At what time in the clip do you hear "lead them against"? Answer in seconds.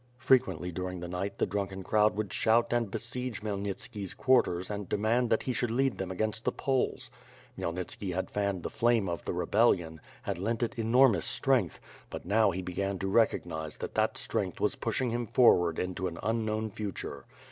5.69-6.43